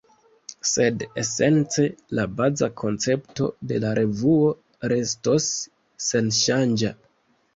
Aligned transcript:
Sed 0.67 1.03
esence 1.23 1.83
la 2.19 2.23
baza 2.39 2.69
koncepto 2.83 3.49
de 3.71 3.77
la 3.83 3.91
revuo 3.99 4.49
restos 4.93 5.51
senŝanĝa. 6.09 6.95